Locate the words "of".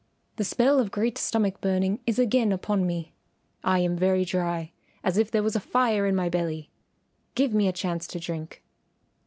0.79-0.89